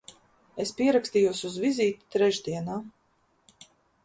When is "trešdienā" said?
2.17-2.79